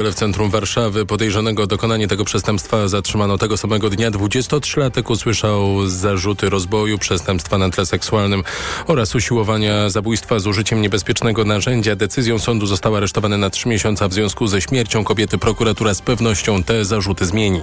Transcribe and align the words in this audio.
W 0.00 0.14
centrum 0.14 0.50
Warszawy 0.50 1.06
podejrzanego 1.06 1.62
o 1.62 1.66
dokonanie 1.66 2.08
tego 2.08 2.24
przestępstwa 2.24 2.88
zatrzymano 2.88 3.38
tego 3.38 3.56
samego 3.56 3.90
dnia. 3.90 4.10
23-latek 4.10 5.10
usłyszał 5.10 5.86
zarzuty 5.86 6.50
rozboju, 6.50 6.98
przestępstwa 6.98 7.58
na 7.58 7.70
tle 7.70 7.86
seksualnym 7.86 8.42
oraz 8.86 9.14
usiłowania 9.14 9.90
zabójstwa 9.90 10.38
z 10.38 10.46
użyciem 10.46 10.82
niebezpiecznego 10.82 11.44
narzędzia. 11.44 11.96
Decyzją 11.96 12.38
sądu 12.38 12.66
został 12.66 12.96
aresztowany 12.96 13.38
na 13.38 13.50
trzy 13.50 13.68
miesiące 13.68 14.08
w 14.08 14.12
związku 14.12 14.46
ze 14.46 14.60
śmiercią 14.60 15.04
kobiety. 15.04 15.38
Prokuratura 15.38 15.94
z 15.94 16.02
pewnością 16.02 16.62
te 16.62 16.84
zarzuty 16.84 17.26
zmieni. 17.26 17.60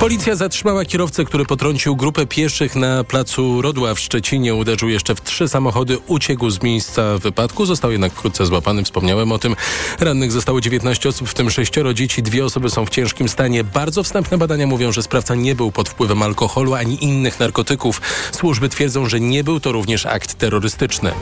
Policja 0.00 0.36
zatrzymała 0.36 0.84
kierowcę, 0.84 1.24
który 1.24 1.44
potrącił 1.44 1.96
grupę 1.96 2.26
pieszych 2.26 2.76
na 2.76 3.04
placu 3.04 3.62
Rodła 3.62 3.94
w 3.94 4.00
Szczecinie. 4.00 4.54
Uderzył 4.54 4.88
jeszcze 4.88 5.14
w 5.14 5.20
trzy 5.20 5.48
samochody, 5.48 5.98
uciekł 6.06 6.50
z 6.50 6.62
miejsca 6.62 7.18
wypadku. 7.18 7.66
Został 7.66 7.92
jednak 7.92 8.12
wkrótce 8.12 8.46
złapany. 8.46 8.84
Wspomniałem 8.84 9.32
o 9.32 9.38
tym. 9.38 9.56
Rannych 10.00 10.32
zostało 10.32 10.60
19 10.60 11.08
osób, 11.08 11.28
w 11.28 11.34
tym 11.34 11.50
sześcioro 11.60 11.94
dzieci, 11.94 12.22
dwie 12.22 12.44
osoby 12.44 12.70
są 12.70 12.86
w 12.86 12.90
ciężkim 12.90 13.28
stanie. 13.28 13.64
Bardzo 13.64 14.02
wstępne 14.02 14.38
badania 14.38 14.66
mówią, 14.66 14.92
że 14.92 15.02
sprawca 15.02 15.34
nie 15.34 15.54
był 15.54 15.72
pod 15.72 15.88
wpływem 15.88 16.22
alkoholu 16.22 16.74
ani 16.74 17.04
innych 17.04 17.40
narkotyków. 17.40 18.00
Służby 18.32 18.68
twierdzą, 18.68 19.08
że 19.08 19.20
nie 19.20 19.44
był 19.44 19.60
to 19.60 19.72
również 19.72 20.06
akt 20.06 20.34
terrorystyczny. 20.34 21.12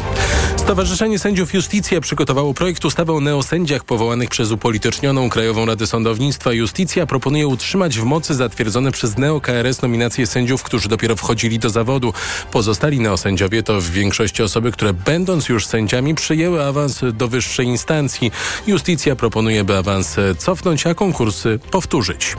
Stowarzyszenie 0.57 1.19
Sędziów 1.19 1.55
Justicja 1.55 2.01
przygotowało 2.01 2.55
projekt 2.55 2.85
ustawy 2.85 3.13
o 3.13 3.21
neosędziach 3.21 3.85
powołanych 3.85 4.29
przez 4.29 4.51
upolitycznioną 4.51 5.31
Krajową 5.31 5.67
Radę 5.67 5.87
Sądownictwa. 5.87 6.53
Justicja 6.53 7.07
proponuje 7.07 7.47
utrzymać 7.47 7.99
w 7.99 8.05
mocy 8.05 8.35
zatwierdzone 8.35 8.93
przez 8.93 9.19
NeoKRS 9.19 9.83
nominacje 9.83 10.27
sędziów, 10.27 10.63
którzy 10.63 10.89
dopiero 10.89 11.17
wchodzili 11.17 11.59
do 11.59 11.71
zawodu. 11.71 12.13
Pozostali 12.53 13.01
neosędziowie 13.01 13.63
to 13.63 13.81
w 13.81 13.91
większości 13.91 14.43
osoby, 14.43 14.73
które 14.73 14.93
będąc 14.93 15.49
już 15.49 15.67
sędziami 15.67 16.15
przyjęły 16.15 16.65
awans 16.65 17.01
do 17.13 17.29
wyższej 17.29 17.67
instancji. 17.67 18.31
Justicja 18.67 19.17
proponuje, 19.17 19.65
by 19.65 19.77
awans 19.77 20.17
cofnąć, 20.35 20.87
a 20.87 20.95
konkursy 20.95 21.59
powtórzyć. 21.71 22.37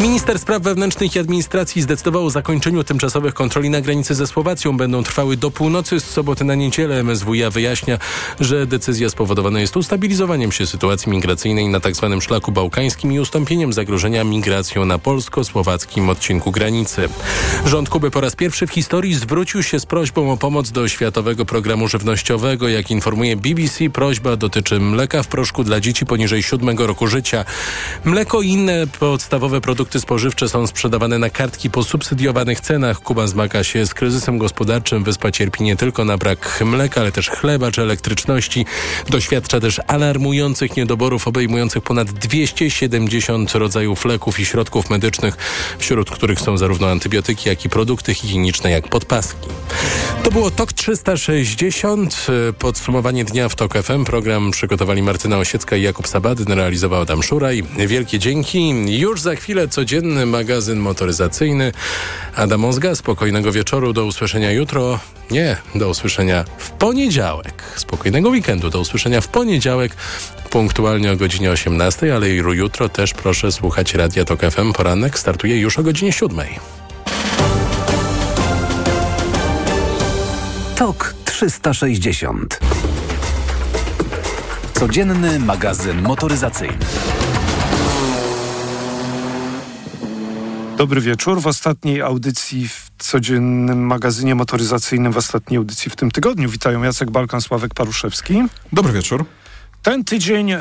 Minister 0.00 0.38
Spraw 0.38 0.62
Wewnętrznych 0.62 1.16
i 1.16 1.18
Administracji 1.18 1.82
zdecydował 1.82 2.26
o 2.26 2.30
zakończeniu 2.30 2.84
tymczasowych 2.84 3.34
kontroli 3.34 3.70
na 3.70 3.80
granicy 3.80 4.14
ze 4.14 4.26
Słowacją. 4.26 4.76
Będą 4.76 5.02
trwały 5.02 5.36
do 5.36 5.50
północy 5.50 6.00
z 6.00 6.04
soboty 6.04 6.44
na 6.44 6.54
niedzielę. 6.54 7.02
MSWiA 7.02 7.50
wyjaśnia, 7.50 7.98
że 8.40 8.66
decyzja 8.66 9.10
spowodowana 9.10 9.60
jest 9.60 9.76
ustabilizowaniem 9.76 10.52
się 10.52 10.66
sytuacji 10.66 11.12
migracyjnej 11.12 11.68
na 11.68 11.80
tzw. 11.80 12.10
Tak 12.10 12.22
szlaku 12.22 12.52
bałkańskim 12.52 13.12
i 13.12 13.20
ustąpieniem 13.20 13.72
zagrożenia 13.72 14.24
migracją 14.24 14.84
na 14.84 14.98
polsko-słowackim 14.98 16.08
odcinku 16.10 16.50
granicy. 16.50 17.08
Rząd 17.66 17.88
Kuby 17.88 18.10
po 18.10 18.20
raz 18.20 18.36
pierwszy 18.36 18.66
w 18.66 18.70
historii 18.70 19.14
zwrócił 19.14 19.62
się 19.62 19.80
z 19.80 19.86
prośbą 19.86 20.32
o 20.32 20.36
pomoc 20.36 20.70
do 20.70 20.88
Światowego 20.88 21.44
Programu 21.44 21.88
Żywnościowego. 21.88 22.68
Jak 22.68 22.90
informuje 22.90 23.36
BBC, 23.36 23.90
prośba 23.90 24.36
dotyczy 24.36 24.80
mleka 24.80 25.22
w 25.22 25.28
proszku 25.28 25.64
dla 25.64 25.80
dzieci 25.80 26.06
poniżej 26.06 26.42
7 26.42 26.78
roku 26.78 27.06
życia. 27.06 27.23
Mleko 28.04 28.42
i 28.42 28.48
inne 28.48 28.86
podstawowe 28.86 29.60
produkty 29.60 30.00
spożywcze 30.00 30.48
są 30.48 30.66
sprzedawane 30.66 31.18
na 31.18 31.30
kartki 31.30 31.70
po 31.70 31.84
subsydiowanych 31.84 32.60
cenach. 32.60 33.00
Kuba 33.00 33.26
zmaga 33.26 33.64
się 33.64 33.86
z 33.86 33.94
kryzysem 33.94 34.38
gospodarczym. 34.38 35.04
Wyspa 35.04 35.30
cierpi 35.30 35.64
nie 35.64 35.76
tylko 35.76 36.04
na 36.04 36.18
brak 36.18 36.60
mleka, 36.64 37.00
ale 37.00 37.12
też 37.12 37.30
chleba 37.30 37.70
czy 37.70 37.82
elektryczności. 37.82 38.66
Doświadcza 39.08 39.60
też 39.60 39.80
alarmujących 39.86 40.76
niedoborów 40.76 41.28
obejmujących 41.28 41.82
ponad 41.82 42.10
270 42.10 43.54
rodzajów 43.54 44.04
leków 44.04 44.40
i 44.40 44.46
środków 44.46 44.90
medycznych, 44.90 45.36
wśród 45.78 46.10
których 46.10 46.40
są 46.40 46.58
zarówno 46.58 46.90
antybiotyki, 46.90 47.48
jak 47.48 47.64
i 47.64 47.68
produkty 47.68 48.14
higieniczne, 48.14 48.70
jak 48.70 48.88
podpaski. 48.88 49.48
To 50.22 50.30
było 50.30 50.50
TOK 50.50 50.72
360. 50.72 52.26
Podsumowanie 52.58 53.24
dnia 53.24 53.48
w 53.48 53.54
TOK 53.54 53.74
FM. 53.82 54.04
Program 54.04 54.50
przygotowali 54.50 55.02
Martyna 55.02 55.38
Osiecka 55.38 55.76
i 55.76 55.82
Jakub 55.82 56.08
Sabadyn. 56.08 56.52
Realizował 56.52 57.06
Adam 57.14 57.22
Szuraj. 57.22 57.62
Wielkie 57.86 58.18
dzięki. 58.18 58.74
Już 59.00 59.20
za 59.20 59.34
chwilę 59.34 59.68
codzienny 59.68 60.26
magazyn 60.26 60.78
motoryzacyjny. 60.78 61.72
Adam 62.36 62.64
Ozga, 62.64 62.94
spokojnego 62.94 63.52
wieczoru. 63.52 63.92
Do 63.92 64.04
usłyszenia 64.04 64.52
jutro. 64.52 64.98
Nie, 65.30 65.56
do 65.74 65.88
usłyszenia 65.88 66.44
w 66.58 66.70
poniedziałek. 66.70 67.62
Spokojnego 67.76 68.28
weekendu. 68.28 68.70
Do 68.70 68.80
usłyszenia 68.80 69.20
w 69.20 69.28
poniedziałek 69.28 69.96
punktualnie 70.50 71.12
o 71.12 71.16
godzinie 71.16 71.50
18, 71.50 72.14
ale 72.14 72.30
i 72.30 72.36
jutro 72.36 72.88
też 72.88 73.14
proszę 73.14 73.52
słuchać 73.52 73.94
Radia 73.94 74.24
Tok 74.24 74.40
FM. 74.40 74.72
Poranek 74.72 75.18
startuje 75.18 75.58
już 75.58 75.78
o 75.78 75.82
godzinie 75.82 76.12
7. 76.12 76.38
Tok 80.76 81.14
360. 81.24 82.60
Codzienny 84.74 85.38
magazyn 85.38 86.02
motoryzacyjny. 86.02 86.78
Dobry 90.76 91.00
wieczór. 91.00 91.40
W 91.40 91.46
ostatniej 91.46 92.02
audycji 92.02 92.68
w 92.68 92.90
codziennym 92.98 93.86
magazynie 93.86 94.34
motoryzacyjnym, 94.34 95.12
w 95.12 95.16
ostatniej 95.16 95.58
audycji 95.58 95.90
w 95.90 95.96
tym 95.96 96.10
tygodniu 96.10 96.48
witają 96.48 96.82
Jacek 96.82 97.10
Balkan, 97.10 97.40
Sławek 97.40 97.74
Paruszewski. 97.74 98.42
Dobry 98.72 98.92
wieczór. 98.92 99.24
Ten 99.82 100.04
tydzień 100.04 100.52
y, 100.52 100.58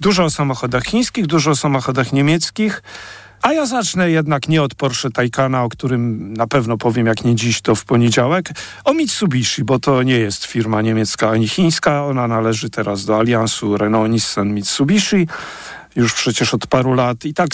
dużo 0.00 0.24
o 0.24 0.30
samochodach 0.30 0.84
chińskich, 0.84 1.26
dużo 1.26 1.50
o 1.50 1.56
samochodach 1.56 2.12
niemieckich. 2.12 2.82
A 3.42 3.52
ja 3.52 3.66
zacznę 3.66 4.10
jednak 4.10 4.48
nie 4.48 4.62
od 4.62 4.74
Porsche 4.74 5.10
Taycana, 5.10 5.64
o 5.64 5.68
którym 5.68 6.32
na 6.34 6.46
pewno 6.46 6.78
powiem, 6.78 7.06
jak 7.06 7.24
nie 7.24 7.34
dziś, 7.34 7.60
to 7.60 7.74
w 7.74 7.84
poniedziałek. 7.84 8.50
O 8.84 8.94
Mitsubishi, 8.94 9.64
bo 9.64 9.78
to 9.78 10.02
nie 10.02 10.18
jest 10.18 10.44
firma 10.44 10.82
niemiecka 10.82 11.30
ani 11.30 11.48
chińska. 11.48 12.04
Ona 12.04 12.28
należy 12.28 12.70
teraz 12.70 13.04
do 13.04 13.18
aliansu 13.18 13.76
Renault, 13.76 14.10
Nissan, 14.10 14.54
Mitsubishi 14.54 15.26
już 15.96 16.14
przecież 16.14 16.54
od 16.54 16.66
paru 16.66 16.94
lat. 16.94 17.24
I 17.24 17.34
tak 17.34 17.48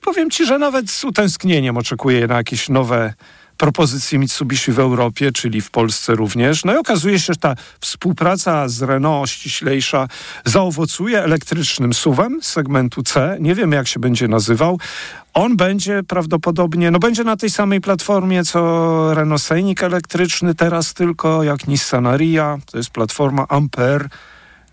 powiem 0.00 0.30
ci, 0.30 0.46
że 0.46 0.58
nawet 0.58 0.90
z 0.90 1.04
utęsknieniem 1.04 1.76
oczekuję 1.76 2.26
na 2.26 2.36
jakieś 2.36 2.68
nowe 2.68 3.14
propozycje 3.58 4.18
Mitsubishi 4.18 4.72
w 4.72 4.78
Europie, 4.78 5.32
czyli 5.32 5.60
w 5.60 5.70
Polsce 5.70 6.14
również. 6.14 6.64
No 6.64 6.74
i 6.74 6.76
okazuje 6.76 7.18
się, 7.18 7.32
że 7.32 7.36
ta 7.36 7.54
współpraca 7.80 8.68
z 8.68 8.82
Renault 8.82 9.30
ściślejsza 9.30 10.08
zaowocuje 10.44 11.22
elektrycznym 11.22 11.94
SUV-em 11.94 12.42
segmentu 12.42 13.02
C. 13.02 13.36
Nie 13.40 13.54
wiem, 13.54 13.72
jak 13.72 13.88
się 13.88 14.00
będzie 14.00 14.28
nazywał. 14.28 14.78
On 15.38 15.56
będzie 15.56 16.02
prawdopodobnie, 16.02 16.90
no 16.90 16.98
będzie 16.98 17.24
na 17.24 17.36
tej 17.36 17.50
samej 17.50 17.80
platformie, 17.80 18.44
co 18.44 19.14
Renault 19.14 19.42
Scenic 19.42 19.82
elektryczny, 19.82 20.54
teraz 20.54 20.94
tylko 20.94 21.42
jak 21.42 21.68
Nissan 21.68 22.06
Ariya. 22.06 22.58
To 22.66 22.78
jest 22.78 22.90
platforma 22.90 23.46
Ampere 23.48 24.08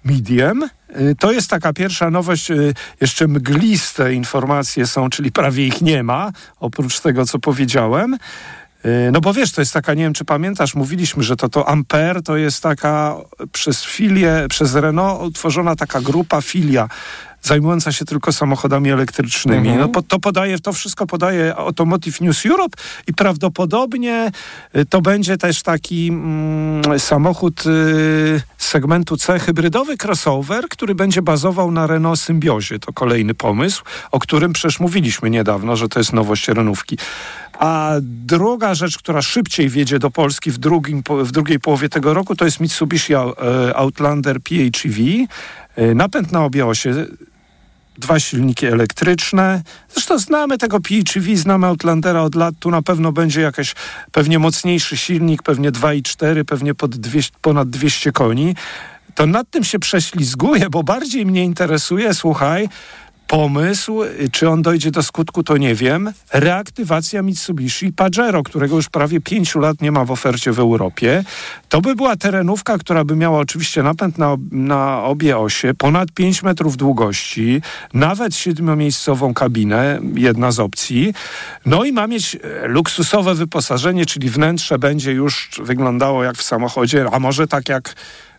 Medium. 0.03 0.63
Y, 0.63 1.15
to 1.19 1.31
jest 1.31 1.49
taka 1.49 1.73
pierwsza 1.73 2.09
nowość. 2.11 2.51
Y, 2.51 2.73
jeszcze 3.01 3.27
mgliste 3.27 4.13
informacje 4.13 4.87
są, 4.87 5.09
czyli 5.09 5.31
prawie 5.31 5.67
ich 5.67 5.81
nie 5.81 6.03
ma, 6.03 6.31
oprócz 6.59 6.99
tego, 6.99 7.25
co 7.25 7.39
powiedziałem. 7.39 8.13
Y, 8.85 9.09
no 9.13 9.21
bo 9.21 9.33
wiesz, 9.33 9.51
to 9.51 9.61
jest 9.61 9.73
taka, 9.73 9.93
nie 9.93 10.03
wiem 10.03 10.13
czy 10.13 10.25
pamiętasz, 10.25 10.75
mówiliśmy, 10.75 11.23
że 11.23 11.35
to 11.35 11.49
to 11.49 11.69
Ampere 11.69 12.21
to 12.21 12.37
jest 12.37 12.63
taka 12.63 13.15
przez 13.51 13.83
filię, 13.83 14.45
przez 14.49 14.75
Renault 14.75 15.21
utworzona 15.21 15.75
taka 15.75 16.01
grupa, 16.01 16.41
filia 16.41 16.89
zajmująca 17.45 17.91
się 17.91 18.05
tylko 18.05 18.31
samochodami 18.31 18.91
elektrycznymi. 18.91 19.69
Mhm. 19.69 19.91
No, 19.95 20.01
to 20.01 20.19
podaje, 20.19 20.59
to 20.59 20.73
wszystko 20.73 21.07
podaje 21.07 21.55
Automotive 21.55 22.21
News 22.21 22.45
Europe 22.45 22.77
i 23.07 23.13
prawdopodobnie 23.13 24.31
y, 24.75 24.85
to 24.85 25.01
będzie 25.01 25.37
też 25.37 25.61
taki 25.61 26.07
mm, 26.07 26.99
samochód 26.99 27.63
y, 27.65 28.41
segmentu 28.57 29.17
C 29.17 29.39
hybrydowy 29.39 29.95
crossover, 30.03 30.69
który 30.69 30.95
będzie 30.95 31.21
bazował 31.21 31.71
na 31.71 31.87
Renault 31.87 32.19
Symbiozie. 32.19 32.79
To 32.79 32.93
kolejny 32.93 33.33
pomysł, 33.33 33.83
o 34.11 34.19
którym 34.19 34.53
przecież 34.53 34.79
mówiliśmy 34.79 35.29
niedawno, 35.29 35.75
że 35.75 35.89
to 35.89 35.99
jest 35.99 36.13
nowość 36.13 36.47
Renówki. 36.47 36.97
A 37.59 37.91
druga 38.01 38.73
rzecz, 38.73 38.97
która 38.97 39.21
szybciej 39.21 39.69
wjedzie 39.69 39.99
do 39.99 40.11
Polski 40.11 40.51
w, 40.51 40.57
drugim, 40.57 41.03
w 41.23 41.31
drugiej 41.31 41.59
połowie 41.59 41.89
tego 41.89 42.13
roku, 42.13 42.35
to 42.35 42.45
jest 42.45 42.59
Mitsubishi 42.59 43.13
y, 43.13 43.17
Outlander 43.75 44.41
PHEV. 44.41 45.27
Napęd 45.95 46.31
na 46.31 46.45
obie 46.45 46.65
osie 46.65 47.05
dwa 47.97 48.19
silniki 48.19 48.65
elektryczne. 48.65 49.61
Zresztą 49.89 50.19
znamy 50.19 50.57
tego 50.57 50.79
PHEV, 50.79 51.37
znamy 51.37 51.67
Outlandera 51.67 52.21
od 52.21 52.35
lat. 52.35 52.55
Tu 52.59 52.71
na 52.71 52.81
pewno 52.81 53.11
będzie 53.11 53.41
jakiś 53.41 53.75
pewnie 54.11 54.39
mocniejszy 54.39 54.97
silnik, 54.97 55.43
pewnie 55.43 55.71
2,4, 55.71 56.43
pewnie 56.43 56.75
pod 56.75 56.95
200, 56.95 57.37
ponad 57.41 57.69
200 57.69 58.11
koni. 58.11 58.55
To 59.15 59.25
nad 59.25 59.49
tym 59.49 59.63
się 59.63 59.79
prześlizguję, 59.79 60.69
bo 60.69 60.83
bardziej 60.83 61.25
mnie 61.25 61.43
interesuje, 61.43 62.13
słuchaj, 62.13 62.69
pomysł, 63.27 64.01
czy 64.31 64.49
on 64.49 64.61
dojdzie 64.61 64.91
do 64.91 65.03
skutku, 65.03 65.43
to 65.43 65.57
nie 65.57 65.75
wiem. 65.75 66.13
Reaktywacja 66.33 67.21
Mitsubishi 67.21 67.93
Pajero, 67.93 68.43
którego 68.43 68.75
już 68.75 68.89
prawie 68.89 69.21
pięciu 69.21 69.59
lat 69.59 69.81
nie 69.81 69.91
ma 69.91 70.05
w 70.05 70.11
ofercie 70.11 70.51
w 70.51 70.59
Europie. 70.59 71.23
To 71.69 71.81
by 71.81 71.95
była 71.95 72.15
terenówka, 72.15 72.77
która 72.77 73.03
by 73.03 73.15
miała 73.15 73.39
oczywiście 73.39 73.83
napęd 73.83 74.17
na, 74.17 74.35
na 74.51 75.03
obie 75.03 75.37
osie, 75.37 75.73
ponad 75.73 76.11
5 76.11 76.43
metrów 76.43 76.77
długości, 76.77 77.61
nawet 77.93 78.35
siedmiomiejscową 78.35 79.33
kabinę, 79.33 79.99
jedna 80.15 80.51
z 80.51 80.59
opcji. 80.59 81.13
No 81.65 81.83
i 81.83 81.91
ma 81.91 82.07
mieć 82.07 82.35
e, 82.35 82.67
luksusowe 82.67 83.35
wyposażenie, 83.35 84.05
czyli 84.05 84.29
wnętrze 84.29 84.79
będzie 84.79 85.11
już 85.11 85.49
wyglądało 85.63 86.23
jak 86.23 86.37
w 86.37 86.43
samochodzie, 86.43 87.05
a 87.11 87.19
może 87.19 87.47
tak 87.47 87.69
jak 87.69 87.95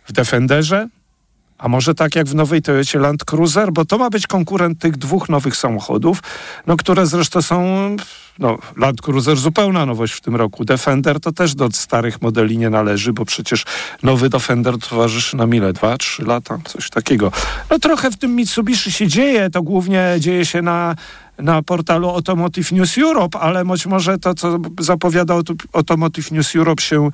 w 0.07 0.11
Defenderze, 0.11 0.87
A 1.57 1.67
może 1.67 1.95
tak 1.95 2.15
jak 2.15 2.27
w 2.27 2.35
nowej 2.35 2.61
Toyocie 2.61 2.99
Land 2.99 3.25
Cruiser, 3.25 3.71
bo 3.71 3.85
to 3.85 3.97
ma 3.97 4.09
być 4.09 4.27
konkurent 4.27 4.79
tych 4.79 4.97
dwóch 4.97 5.29
nowych 5.29 5.55
samochodów, 5.55 6.19
no, 6.67 6.77
które 6.77 7.05
zresztą 7.05 7.41
są 7.41 7.95
no, 8.39 8.57
Land 8.77 9.01
Cruiser 9.01 9.37
zupełna 9.37 9.85
nowość 9.85 10.13
w 10.13 10.21
tym 10.21 10.35
roku. 10.35 10.65
Defender 10.65 11.19
to 11.19 11.31
też 11.31 11.55
do 11.55 11.71
starych 11.71 12.21
modeli 12.21 12.57
nie 12.57 12.69
należy, 12.69 13.13
bo 13.13 13.25
przecież 13.25 13.65
nowy 14.03 14.29
Defender 14.29 14.77
towarzyszy 14.77 15.37
nam 15.37 15.55
ile? 15.55 15.73
Dwa, 15.73 15.97
trzy 15.97 16.23
lata? 16.23 16.59
Coś 16.65 16.89
takiego. 16.89 17.31
No 17.69 17.79
trochę 17.79 18.11
w 18.11 18.17
tym 18.17 18.35
Mitsubishi 18.35 18.91
się 18.91 19.07
dzieje, 19.07 19.49
to 19.49 19.63
głównie 19.63 20.15
dzieje 20.19 20.45
się 20.45 20.61
na 20.61 20.95
na 21.37 21.61
portalu 21.61 22.09
Automotive 22.09 22.71
News 22.71 22.97
Europe, 22.97 23.39
ale 23.39 23.65
być 23.65 23.85
może 23.85 24.17
to, 24.17 24.33
co 24.33 24.59
zapowiada 24.79 25.33
Automotive 25.73 26.31
News 26.31 26.55
Europe 26.55 26.81
się 26.81 27.09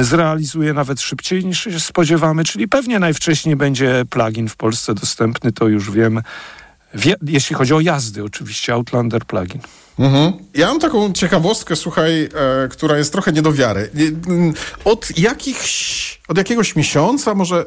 y, 0.00 0.04
zrealizuje 0.04 0.72
nawet 0.72 1.00
szybciej 1.00 1.44
niż 1.44 1.64
się 1.64 1.80
spodziewamy, 1.80 2.44
czyli 2.44 2.68
pewnie 2.68 2.98
najwcześniej 2.98 3.56
będzie 3.56 4.04
plugin 4.10 4.48
w 4.48 4.56
Polsce 4.56 4.94
dostępny, 4.94 5.52
to 5.52 5.68
już 5.68 5.90
wiem, 5.90 6.14
wie, 6.14 6.22
jeśli 7.26 7.56
chodzi 7.56 7.74
o 7.74 7.80
jazdy 7.80 8.24
oczywiście, 8.24 8.72
Outlander 8.72 9.24
plugin. 9.24 9.60
Mhm. 9.98 10.32
Ja 10.54 10.66
mam 10.66 10.80
taką 10.80 11.12
ciekawostkę, 11.12 11.76
słuchaj, 11.76 12.28
e, 12.64 12.68
która 12.68 12.98
jest 12.98 13.12
trochę 13.12 13.32
nie 13.32 13.42
do 13.42 13.52
wiary. 13.52 13.90
Od 14.84 15.18
jakichś, 15.18 16.20
od 16.28 16.38
jakiegoś 16.38 16.76
miesiąca, 16.76 17.34
może, 17.34 17.64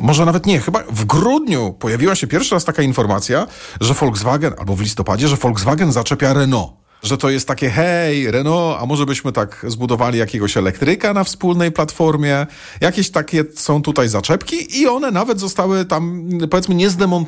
może 0.00 0.24
nawet 0.24 0.46
nie, 0.46 0.60
chyba 0.60 0.84
w 0.90 1.04
grudniu 1.04 1.72
pojawiła 1.72 2.14
się 2.14 2.26
pierwszy 2.26 2.54
raz 2.54 2.64
taka 2.64 2.82
informacja, 2.82 3.46
że 3.80 3.94
Volkswagen, 3.94 4.54
albo 4.58 4.76
w 4.76 4.80
listopadzie, 4.80 5.28
że 5.28 5.36
Volkswagen 5.36 5.92
zaczepia 5.92 6.32
Renault 6.32 6.81
że 7.02 7.18
to 7.18 7.30
jest 7.30 7.48
takie 7.48 7.70
hej, 7.70 8.30
Renault, 8.30 8.78
a 8.80 8.86
może 8.86 9.06
byśmy 9.06 9.32
tak 9.32 9.66
zbudowali 9.68 10.18
jakiegoś 10.18 10.56
elektryka 10.56 11.14
na 11.14 11.24
wspólnej 11.24 11.72
platformie. 11.72 12.46
Jakieś 12.80 13.10
takie 13.10 13.44
są 13.54 13.82
tutaj 13.82 14.08
zaczepki 14.08 14.80
i 14.80 14.86
one 14.86 15.10
nawet 15.10 15.40
zostały 15.40 15.84
tam, 15.84 16.28
powiedzmy, 16.50 16.74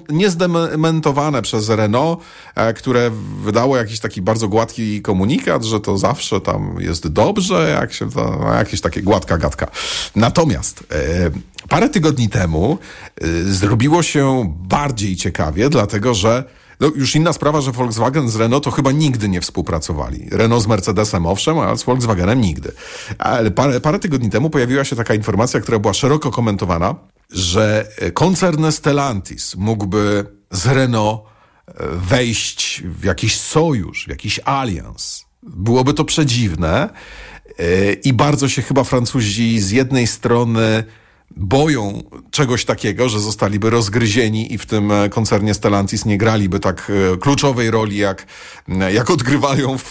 niezdementowane 0.09 1.43
przez 1.43 1.69
Renault, 1.69 2.21
e, 2.55 2.75
które 2.75 3.11
wydało 3.45 3.77
jakiś 3.77 4.01
taki 4.01 4.23
bardzo 4.23 4.49
gładki 4.49 5.03
komunikat, 5.03 5.65
że 5.65 5.81
to 5.81 5.99
zawsze 5.99 6.41
tam 6.41 6.77
jest 6.81 7.09
dobrze, 7.09 7.77
jak 7.81 7.93
się 7.93 8.11
to, 8.11 8.39
no, 8.41 8.55
jakieś 8.55 8.81
takie 8.81 9.03
gładka 9.03 9.39
gadka. 9.39 9.67
Natomiast 10.17 10.85
e, 10.93 11.31
parę 11.69 11.89
tygodni 11.89 12.29
temu 12.29 12.79
e, 13.21 13.27
zrobiło 13.45 14.03
się 14.03 14.55
bardziej 14.59 15.17
ciekawie, 15.17 15.71
dlatego 15.71 16.15
że 16.15 16.45
no, 16.81 16.91
już 16.97 17.17
inna 17.17 17.33
sprawa, 17.33 17.61
że 17.61 17.73
Volkswagen 17.73 18.29
z 18.29 18.37
Renault 18.37 18.65
to 18.65 18.71
chyba 18.71 18.93
nigdy 18.93 19.29
nie 19.29 19.41
współpracowali. 19.41 20.29
Renault 20.31 20.63
z 20.63 20.67
Mercedesem 20.67 21.27
owszem, 21.27 21.59
a 21.59 21.77
z 21.77 21.83
Volkswagenem 21.83 22.41
nigdy. 22.41 22.73
Ale 23.19 23.51
parę, 23.51 23.81
parę 23.81 23.99
tygodni 23.99 24.31
temu 24.31 24.51
pojawiła 24.51 24.85
się 24.85 24.97
taka 24.97 25.15
informacja, 25.15 25.61
która 25.61 25.79
była 25.79 25.95
szeroko 25.95 26.31
komentowana, 26.31 26.95
że 27.31 27.89
koncern 28.15 28.71
Stellantis 28.71 29.57
mógłby 29.57 30.25
z 30.51 30.67
Renault 30.67 31.21
e, 31.21 31.73
wejść 31.93 32.83
w 32.85 33.05
jakiś 33.05 33.41
sojusz, 33.41 34.05
w 34.07 34.09
jakiś 34.09 34.41
alians. 34.45 35.25
Byłoby 35.43 35.95
to 35.95 36.05
przedziwne 36.05 36.91
e, 37.59 37.93
i 37.93 38.13
bardzo 38.13 38.49
się 38.49 38.63
chyba 38.63 38.85
Francuzi 38.85 39.61
z 39.61 39.71
jednej 39.71 40.07
strony 40.07 40.85
boją 41.37 42.03
czegoś 42.31 42.65
takiego, 42.65 43.09
że 43.09 43.21
zostaliby 43.21 43.71
rozgryzieni 43.71 44.53
i 44.53 44.59
w 44.59 44.67
tym 44.67 44.93
e, 44.93 45.09
koncernie 45.09 45.55
Stellantis 45.55 46.05
nie 46.05 46.19
graliby 46.19 46.61
tak 46.61 46.93
e, 47.15 47.17
kluczowej 47.17 47.71
roli, 47.71 47.97
jak, 47.97 48.27
e, 48.69 48.93
jak 48.93 49.11
odgrywają 49.11 49.79
w, 49.79 49.85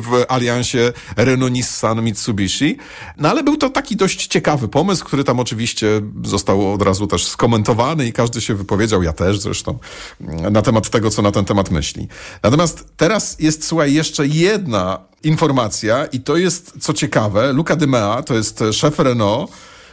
w 0.00 0.24
aliansie 0.28 0.92
Renault-Nissan-Mitsubishi. 1.16 2.76
No 3.16 3.30
ale 3.30 3.42
był 3.42 3.56
to 3.56 3.70
taki 3.70 3.96
dość 3.96 4.26
ciekawy 4.26 4.68
pomysł, 4.68 5.04
który 5.04 5.24
tam 5.24 5.40
oczywiście 5.40 6.00
został 6.24 6.72
od 6.72 6.82
razu 6.82 7.06
też 7.06 7.26
skomentowany 7.26 8.06
i 8.06 8.12
każdy 8.12 8.40
się 8.40 8.54
wypowiedział, 8.54 9.02
ja 9.02 9.12
też 9.12 9.40
zresztą, 9.40 9.78
na 10.50 10.62
temat 10.62 10.90
tego, 10.90 11.10
co 11.10 11.22
na 11.22 11.32
ten 11.32 11.44
temat 11.44 11.70
myśli. 11.70 12.08
Natomiast 12.42 12.84
teraz 12.96 13.36
jest, 13.38 13.66
słuchaj, 13.66 13.94
jeszcze 13.94 14.26
jedna 14.26 14.98
informacja 15.22 16.06
i 16.06 16.20
to 16.20 16.36
jest, 16.36 16.72
co 16.80 16.92
ciekawe, 16.92 17.52
Luca 17.52 17.76
de 17.76 17.86
Mea, 17.86 18.22
to 18.22 18.34
jest 18.34 18.64
szef 18.72 18.98
Renault, 18.98 19.50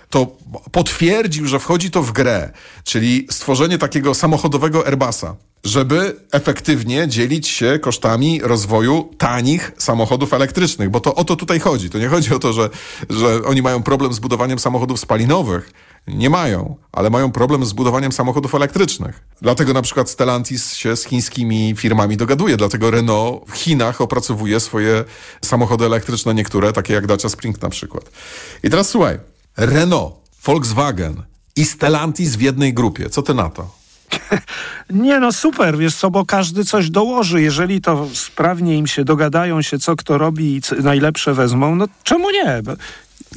to 0.10 0.38
potwierdził, 0.72 1.48
że 1.48 1.60
wchodzi 1.60 1.92
to 1.92 2.04
w 2.04 2.12
grę, 2.12 2.52
czyli 2.84 3.28
stworzenie 3.32 3.78
takiego 3.78 4.14
samochodowego 4.14 4.88
Airbusa, 4.88 5.36
żeby 5.64 6.16
efektywnie 6.32 7.08
dzielić 7.08 7.48
się 7.48 7.80
kosztami 7.80 8.42
rozwoju 8.44 9.10
tanich 9.18 9.72
samochodów 9.78 10.34
elektrycznych, 10.34 10.90
bo 10.90 11.00
to 11.00 11.16
o 11.16 11.24
to 11.24 11.36
tutaj 11.36 11.60
chodzi. 11.60 11.90
To 11.90 12.00
nie 12.00 12.08
chodzi 12.08 12.34
o 12.34 12.40
to, 12.40 12.54
że, 12.54 12.70
że 13.10 13.44
oni 13.44 13.62
mają 13.62 13.84
problem 13.84 14.14
z 14.14 14.20
budowaniem 14.20 14.60
samochodów 14.60 15.00
spalinowych. 15.00 15.72
Nie 16.08 16.30
mają, 16.30 16.76
ale 16.92 17.10
mają 17.10 17.32
problem 17.32 17.66
z 17.66 17.74
budowaniem 17.74 18.12
samochodów 18.12 18.56
elektrycznych. 18.56 19.24
Dlatego 19.42 19.74
na 19.74 19.82
przykład 19.82 20.10
Stellantis 20.10 20.74
się 20.74 20.96
z 20.96 21.04
chińskimi 21.04 21.74
firmami 21.78 22.18
dogaduje, 22.18 22.58
dlatego 22.58 22.92
Renault 22.92 23.44
w 23.48 23.54
Chinach 23.54 24.02
opracowuje 24.02 24.60
swoje 24.60 25.04
samochody 25.46 25.86
elektryczne, 25.86 26.34
niektóre, 26.34 26.74
takie 26.74 26.94
jak 26.94 27.08
Dacia 27.08 27.30
Spring 27.30 27.62
na 27.62 27.70
przykład. 27.70 28.12
I 28.64 28.70
teraz 28.70 28.90
słuchaj, 28.90 29.20
Renault, 29.58 30.14
Volkswagen 30.44 31.24
i 31.56 31.66
Stellantis 31.66 32.36
w 32.36 32.42
jednej 32.42 32.74
grupie. 32.74 33.10
Co 33.10 33.22
ty 33.22 33.34
na 33.34 33.50
to? 33.50 33.78
Nie 34.90 35.20
no 35.20 35.32
super, 35.32 35.78
wiesz 35.78 35.96
co, 35.96 36.12
bo 36.12 36.26
każdy 36.26 36.66
coś 36.66 36.90
dołoży. 36.90 37.42
Jeżeli 37.42 37.82
to 37.82 38.08
sprawnie 38.14 38.78
im 38.78 38.88
się 38.88 39.04
dogadają 39.04 39.62
się, 39.62 39.80
co 39.80 39.96
kto 39.96 40.18
robi 40.18 40.56
i 40.56 40.84
najlepsze 40.84 41.34
wezmą, 41.34 41.76
no 41.76 41.86
czemu 42.04 42.32
nie? 42.32 42.62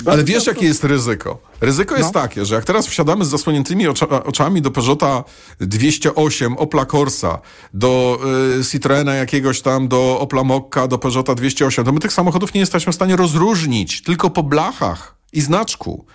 Ale 0.06 0.24
wiesz, 0.24 0.46
jakie 0.46 0.66
jest 0.66 0.84
ryzyko? 0.84 1.38
Ryzyko 1.60 1.96
jest 1.96 2.14
no. 2.14 2.20
takie, 2.20 2.44
że 2.44 2.54
jak 2.54 2.64
teraz 2.64 2.86
wsiadamy 2.86 3.24
z 3.24 3.28
zasłoniętymi 3.28 3.88
ocza, 3.88 4.08
oczami 4.08 4.62
do 4.62 4.70
Peugeota 4.70 5.24
208, 5.60 6.56
Opla 6.56 6.86
Corsa, 6.86 7.38
do 7.74 8.20
y, 8.60 8.64
Citroena 8.64 9.14
jakiegoś 9.14 9.60
tam, 9.60 9.88
do 9.88 10.20
Opla 10.20 10.44
Mokka, 10.44 10.88
do 10.88 10.98
Peugeota 10.98 11.34
208, 11.34 11.84
to 11.84 11.92
my 11.92 12.00
tych 12.00 12.12
samochodów 12.12 12.54
nie 12.54 12.60
jesteśmy 12.60 12.92
w 12.92 12.94
stanie 12.94 13.16
rozróżnić, 13.16 14.02
tylko 14.02 14.30
po 14.30 14.42
blachach 14.42 15.19
i 15.32 15.40
znaczku. 15.40 16.06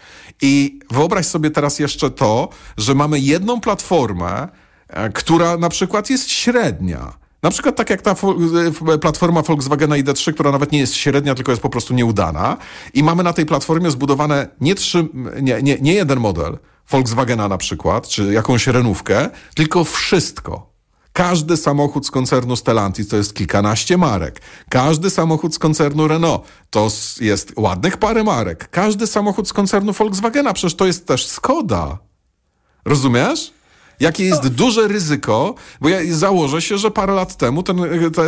I 0.42 0.80
wyobraź 0.92 1.26
sobie 1.26 1.52
teraz 1.52 1.80
jeszcze 1.80 2.12
to, 2.12 2.50
że 2.78 2.96
mamy 2.96 3.20
jedną 3.20 3.62
platformę, 3.62 4.48
e, 4.88 5.10
która 5.10 5.58
na 5.58 5.70
przykład 5.70 6.10
jest 6.10 6.32
średnia. 6.32 7.14
Na 7.44 7.52
przykład 7.52 7.76
tak 7.76 7.90
jak 7.90 8.02
ta 8.02 8.16
e, 8.94 8.98
platforma 8.98 9.42
Volkswagena 9.42 9.96
ID3, 9.96 10.34
która 10.34 10.52
nawet 10.52 10.72
nie 10.72 10.80
jest 10.80 10.96
średnia, 10.96 11.36
tylko 11.36 11.52
jest 11.52 11.62
po 11.62 11.70
prostu 11.70 11.94
nieudana. 11.94 12.58
I 12.94 13.04
mamy 13.04 13.24
na 13.24 13.34
tej 13.34 13.46
platformie 13.46 13.92
zbudowane 13.92 14.48
nie, 14.62 14.76
trzy, 14.76 15.08
nie, 15.42 15.62
nie, 15.62 15.78
nie 15.82 15.94
jeden 15.94 16.20
model 16.20 16.58
Volkswagena 16.92 17.48
na 17.48 17.58
przykład, 17.58 18.08
czy 18.08 18.34
jakąś 18.34 18.68
renówkę, 18.68 19.30
tylko 19.56 19.84
wszystko. 19.84 20.75
Każdy 21.16 21.58
samochód 21.58 22.08
z 22.08 22.12
koncernu 22.12 22.56
Stellantis 22.56 23.08
to 23.08 23.18
jest 23.18 23.34
kilkanaście 23.34 23.98
marek. 23.98 24.42
Każdy 24.70 25.10
samochód 25.10 25.56
z 25.56 25.60
koncernu 25.60 26.08
Renault 26.08 26.44
to 26.70 26.88
jest 27.22 27.54
ładnych 27.58 27.98
parę 27.98 28.24
marek. 28.24 28.70
Każdy 28.72 29.08
samochód 29.08 29.48
z 29.48 29.54
koncernu 29.54 29.94
Volkswagena 29.94 30.54
przecież 30.54 30.76
to 30.76 30.86
jest 30.86 31.08
też 31.08 31.28
Skoda. 31.28 31.98
Rozumiesz? 32.86 33.54
Jakie 34.00 34.26
jest 34.26 34.44
no. 34.44 34.50
duże 34.50 34.88
ryzyko, 34.88 35.56
bo 35.82 35.90
ja 35.90 35.98
założę 36.10 36.62
się, 36.62 36.78
że 36.78 36.92
parę 36.92 37.14
lat 37.14 37.38
temu 37.38 37.64
ten, 37.64 37.78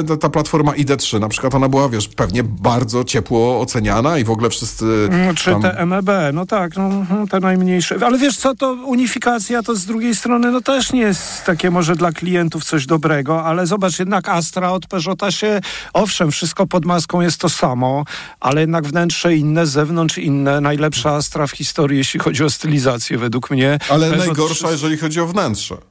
ta, 0.07 0.17
ta, 0.17 0.29
platforma 0.29 0.71
ID3 0.71 1.19
na 1.19 1.29
przykład 1.29 1.55
ona 1.55 1.69
była, 1.69 1.89
wiesz, 1.89 2.07
pewnie 2.07 2.43
bardzo 2.43 3.03
ciepło 3.03 3.61
oceniana 3.61 4.17
i 4.17 4.23
w 4.23 4.29
ogóle 4.29 4.49
wszyscy... 4.49 4.85
Mm, 5.11 5.35
czy 5.35 5.51
tam... 5.51 5.61
te 5.61 5.85
MEB, 5.85 6.09
no 6.33 6.45
tak, 6.45 6.77
no, 6.77 6.83
mhm, 6.83 7.27
te 7.27 7.39
najmniejsze. 7.39 7.95
Ale 8.05 8.17
wiesz 8.17 8.37
co, 8.37 8.55
to 8.55 8.73
unifikacja 8.73 9.63
to 9.63 9.75
z 9.75 9.85
drugiej 9.85 10.15
strony 10.15 10.51
no 10.51 10.61
też 10.61 10.93
nie 10.93 11.01
jest 11.01 11.43
takie 11.45 11.71
może 11.71 11.95
dla 11.95 12.11
klientów 12.11 12.63
coś 12.63 12.85
dobrego, 12.85 13.43
ale 13.43 13.67
zobacz, 13.67 13.99
jednak 13.99 14.29
Astra 14.29 14.71
od 14.71 14.87
Peugeota 14.87 15.31
się, 15.31 15.61
owszem, 15.93 16.31
wszystko 16.31 16.67
pod 16.67 16.85
maską 16.85 17.21
jest 17.21 17.37
to 17.37 17.49
samo, 17.49 18.03
ale 18.39 18.61
jednak 18.61 18.85
wnętrze 18.85 19.35
inne, 19.35 19.65
zewnątrz 19.65 20.17
inne. 20.17 20.61
Najlepsza 20.61 21.15
Astra 21.15 21.47
w 21.47 21.51
historii, 21.51 21.97
jeśli 21.97 22.19
chodzi 22.19 22.43
o 22.43 22.49
stylizację 22.49 23.17
według 23.17 23.51
mnie. 23.51 23.79
Ale 23.89 24.09
Peugeot 24.09 24.27
najgorsza, 24.27 24.65
3... 24.65 24.73
jeżeli 24.73 24.97
chodzi 24.97 25.21
o 25.21 25.27
wnętrze 25.27 25.56
wnętrze. 25.57 25.87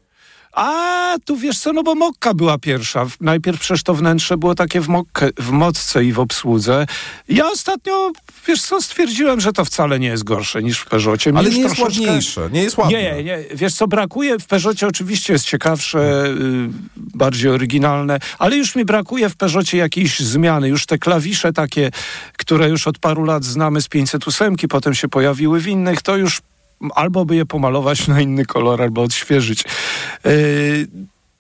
A, 0.57 1.17
tu 1.25 1.37
wiesz 1.37 1.59
co, 1.59 1.73
no 1.73 1.83
bo 1.83 1.95
Mokka 1.95 2.35
była 2.35 2.59
pierwsza. 2.59 3.07
Najpierw 3.21 3.61
przecież 3.61 3.83
to 3.83 3.95
wnętrze 3.95 4.37
było 4.37 4.55
takie 4.55 4.81
w, 4.81 4.89
mokkę, 4.89 5.29
w 5.39 5.51
mocce 5.51 6.05
i 6.05 6.13
w 6.13 6.19
obsłudze. 6.19 6.87
Ja 7.29 7.51
ostatnio, 7.51 8.13
wiesz 8.47 8.63
co, 8.63 8.83
stwierdziłem, 8.83 9.41
że 9.41 9.53
to 9.53 9.65
wcale 9.65 9.99
nie 9.99 10.09
jest 10.09 10.25
gorsze 10.25 10.63
niż 10.63 10.79
w 10.79 10.87
Peugeotie. 10.87 11.33
Ale 11.37 11.51
nie 11.51 11.61
jest 11.61 11.77
troszeczkę... 11.77 12.03
ładniejsze, 12.03 12.49
nie 12.53 12.63
jest 12.63 12.77
ładne. 12.77 13.03
Nie, 13.03 13.25
nie, 13.25 13.45
wiesz 13.55 13.75
co, 13.75 13.89
brakuje 13.89 14.39
w 14.39 14.47
Peugeotie 14.47 14.87
oczywiście 14.87 15.33
jest 15.33 15.45
ciekawsze, 15.45 16.25
yy, 16.41 16.69
bardziej 16.97 17.51
oryginalne, 17.51 18.19
ale 18.39 18.57
już 18.57 18.77
mi 18.77 18.85
brakuje 18.85 19.29
w 19.29 19.37
Peugeotie 19.37 19.79
jakiejś 19.79 20.21
zmiany. 20.21 20.69
Już 20.69 20.87
te 20.87 20.99
klawisze 20.99 21.53
takie, 21.53 21.91
które 22.37 22.69
już 22.69 22.87
od 22.87 22.99
paru 22.99 23.25
lat 23.25 23.45
znamy 23.45 23.81
z 23.81 23.89
508, 23.89 24.57
potem 24.69 24.95
się 24.95 25.09
pojawiły 25.09 25.61
w 25.61 25.67
innych, 25.67 26.03
to 26.03 26.17
już 26.17 26.41
albo 26.95 27.25
by 27.25 27.37
je 27.37 27.47
pomalować 27.47 28.09
na 28.09 28.21
inny 28.21 28.45
kolor, 28.45 28.83
albo 28.83 29.03
odświeżyć. 29.03 29.65
Yy, 30.25 30.87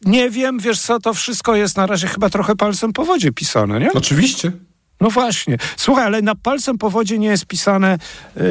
nie 0.04 0.30
wiem, 0.30 0.58
wiesz 0.58 0.80
co, 0.80 1.00
to 1.00 1.14
wszystko 1.14 1.56
jest 1.56 1.76
na 1.76 1.86
razie 1.86 2.06
chyba 2.08 2.30
trochę 2.30 2.56
palcem 2.56 2.92
po 2.92 3.04
wodzie 3.04 3.32
pisane, 3.32 3.80
nie? 3.80 3.92
Oczywiście. 3.92 4.52
No 5.00 5.10
właśnie. 5.10 5.56
Słuchaj, 5.76 6.04
ale 6.04 6.22
na 6.22 6.34
palcem 6.34 6.78
po 6.78 6.90
wodzie 6.90 7.18
nie 7.18 7.28
jest 7.28 7.46
pisane 7.46 7.98
yy, 8.36 8.42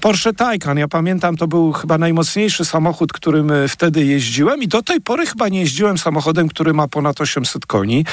Porsche 0.00 0.32
Taycan. 0.32 0.78
Ja 0.78 0.88
pamiętam, 0.88 1.36
to 1.36 1.48
był 1.48 1.72
chyba 1.72 1.98
najmocniejszy 1.98 2.64
samochód, 2.64 3.12
którym 3.12 3.50
y, 3.50 3.68
wtedy 3.68 4.04
jeździłem 4.04 4.62
i 4.62 4.68
do 4.68 4.82
tej 4.82 5.00
pory 5.00 5.26
chyba 5.26 5.48
nie 5.48 5.60
jeździłem 5.60 5.98
samochodem, 5.98 6.48
który 6.48 6.72
ma 6.72 6.88
ponad 6.88 7.20
800 7.20 7.66
koni, 7.66 8.04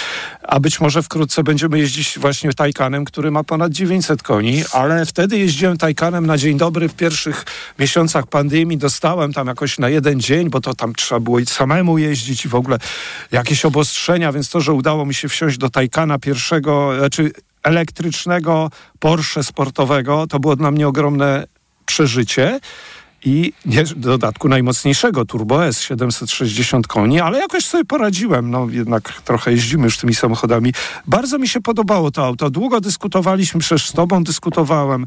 a 0.44 0.60
być 0.60 0.80
może 0.80 1.04
wkrótce 1.04 1.44
będziemy 1.44 1.80
jeździć 1.80 2.20
właśnie 2.20 2.54
Taycanem, 2.54 3.06
który 3.06 3.32
ma 3.32 3.44
ponad 3.44 3.72
900 3.72 4.24
koni, 4.24 4.64
ale 4.72 5.06
wtedy 5.06 5.38
jeździłem 5.38 5.78
Taycanem 5.78 6.26
na 6.26 6.38
dzień 6.38 6.58
dobry 6.58 6.90
w 6.90 6.94
pierwszych 6.94 7.46
miesiącach 7.80 8.28
pandemii. 8.28 8.78
Dostałem 8.78 9.34
tam 9.34 9.48
jakoś 9.48 9.80
na 9.80 9.90
jeden 9.90 10.20
dzień, 10.20 10.50
bo 10.50 10.62
to 10.62 10.74
tam 10.74 10.94
trzeba 10.94 11.20
było 11.20 11.40
samemu 11.46 11.98
jeździć 11.98 12.46
i 12.46 12.50
w 12.50 12.56
ogóle 12.56 12.78
jakieś 13.32 13.66
obostrzenia, 13.66 14.32
więc 14.32 14.50
to, 14.50 14.62
że 14.62 14.74
udało 14.74 15.06
mi 15.06 15.14
się 15.14 15.30
wsiąść 15.30 15.58
do 15.58 15.70
Taycana 15.70 16.20
pierwszego, 16.20 16.92
znaczy 17.00 17.32
elektrycznego 17.66 18.70
Porsche 19.00 19.44
sportowego. 19.44 20.28
To 20.28 20.40
było 20.40 20.56
dla 20.56 20.72
mnie 20.72 20.88
ogromne 20.88 21.48
przeżycie. 21.86 22.60
I 23.26 23.54
w 23.96 24.00
dodatku 24.00 24.50
najmocniejszego 24.50 25.26
Turbo 25.26 25.66
S 25.66 25.82
760 25.82 26.88
koni, 26.88 27.20
ale 27.20 27.40
jakoś 27.40 27.66
sobie 27.66 27.86
poradziłem. 27.86 28.52
No 28.52 28.68
jednak 28.72 29.22
trochę 29.22 29.52
jeździmy 29.52 29.84
już 29.84 29.98
tymi 29.98 30.16
samochodami. 30.16 30.74
Bardzo 31.08 31.40
mi 31.40 31.48
się 31.48 31.62
podobało 31.62 32.12
to 32.12 32.26
auto. 32.26 32.50
Długo 32.50 32.82
dyskutowaliśmy, 32.82 33.60
przecież 33.60 33.90
z 33.90 33.94
tobą 33.94 34.24
dyskutowałem, 34.24 35.06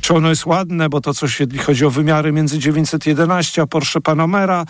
czy 0.00 0.14
ono 0.14 0.28
jest 0.28 0.46
ładne, 0.46 0.88
bo 0.88 1.00
to 1.00 1.14
coś, 1.14 1.40
jeśli 1.40 1.58
chodzi 1.58 1.84
o 1.84 1.90
wymiary 1.90 2.32
między 2.32 2.58
911 2.58 3.62
a 3.62 3.66
Porsche 3.66 4.00
Panamera. 4.00 4.64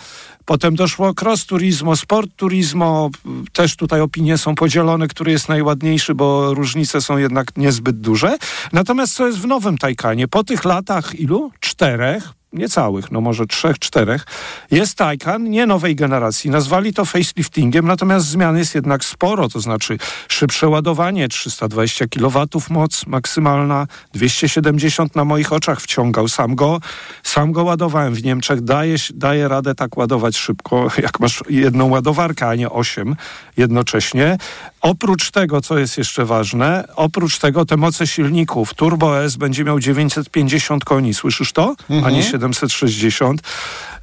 Potem 0.45 0.75
doszło 0.75 1.13
Cross 1.21 1.45
Turismo, 1.45 1.95
Sport 1.95 2.29
Turismo. 2.35 3.09
Też 3.53 3.75
tutaj 3.75 4.01
opinie 4.01 4.37
są 4.37 4.55
podzielone, 4.55 5.07
który 5.07 5.31
jest 5.31 5.49
najładniejszy, 5.49 6.15
bo 6.15 6.53
różnice 6.53 7.01
są 7.01 7.17
jednak 7.17 7.57
niezbyt 7.57 7.99
duże. 7.99 8.37
Natomiast 8.73 9.13
co 9.13 9.27
jest 9.27 9.39
w 9.39 9.47
nowym 9.47 9.77
Taycanie? 9.77 10.27
Po 10.27 10.43
tych 10.43 10.65
latach 10.65 11.19
ilu? 11.19 11.51
Czterech, 11.59 12.36
niecałych, 12.53 13.11
no 13.11 13.21
może 13.21 13.45
trzech, 13.45 13.79
czterech, 13.79 14.25
jest 14.71 14.97
Taycan 14.97 15.43
nie 15.49 15.65
nowej 15.65 15.95
generacji. 15.95 16.49
Nazwali 16.49 16.93
to 16.93 17.05
faceliftingiem, 17.05 17.87
natomiast 17.87 18.25
zmian 18.27 18.57
jest 18.57 18.75
jednak 18.75 19.05
sporo, 19.05 19.49
to 19.49 19.59
znaczy 19.59 19.97
szybsze 20.27 20.67
ładowanie, 20.67 21.27
320 21.27 22.05
kW 22.07 22.47
moc 22.69 23.07
maksymalna, 23.07 23.87
270 24.13 25.15
na 25.15 25.25
moich 25.25 25.53
oczach 25.53 25.81
wciągał. 25.81 26.27
Sam 26.27 26.55
go, 26.55 26.79
sam 27.23 27.51
go 27.51 27.63
ładowałem 27.63 28.13
w 28.13 28.23
Niemczech. 28.23 28.61
Daje, 28.61 28.95
daje 29.13 29.47
radę 29.47 29.75
tak 29.75 29.97
ładować 29.97 30.37
szybko, 30.37 30.87
jak 31.03 31.19
masz 31.19 31.43
jedną 31.49 31.89
ładowarkę, 31.89 32.47
a 32.47 32.55
nie 32.55 32.69
osiem 32.69 33.15
jednocześnie. 33.57 34.37
Oprócz 34.81 35.31
tego, 35.31 35.61
co 35.61 35.77
jest 35.77 35.97
jeszcze 35.97 36.25
ważne, 36.25 36.87
oprócz 36.95 37.39
tego 37.39 37.65
te 37.65 37.77
moce 37.77 38.07
silników. 38.07 38.73
Turbo 38.73 39.23
S 39.23 39.35
będzie 39.35 39.63
miał 39.63 39.79
950 39.79 40.85
koni, 40.85 41.13
słyszysz 41.13 41.53
to? 41.53 41.75
Mhm. 41.89 42.05
A 42.05 42.09
nie 42.09 42.23
760. 42.23 43.41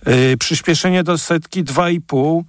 Yy, 0.06 0.36
przyspieszenie 0.36 1.04
do 1.04 1.18
setki 1.18 1.64
2,5. 1.64 2.42